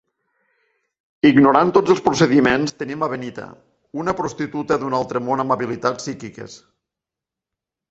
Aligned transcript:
Ignorant 1.29 1.73
tots 1.75 1.93
els 1.95 2.01
procediments 2.05 2.73
tenim 2.79 3.05
a 3.05 3.11
Benita, 3.13 3.45
una 4.05 4.17
prostituta 4.23 4.81
d'una 4.87 5.01
altre 5.03 5.23
món 5.29 5.45
amb 5.47 5.57
habilitats 5.59 6.05
psíquiques. 6.05 6.59